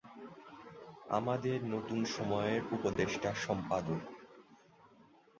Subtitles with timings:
[1.09, 4.01] আমাদের নতুন সময়ের উপদেষ্টা সম্পাদক।